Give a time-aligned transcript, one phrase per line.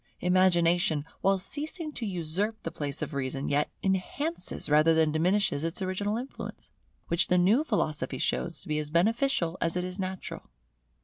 [0.21, 5.79] Imagination, while ceasing to usurp the place of Reason, yet enhances rather than diminishes its
[5.79, 6.71] original influence,
[7.09, 10.49] which the new philosophy shows to be as beneficial as it is natural.